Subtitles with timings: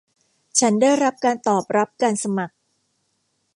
[0.59, 2.55] ฉันได้รับการตอบรับการสมัคร